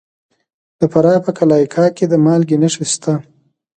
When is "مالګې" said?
2.25-2.57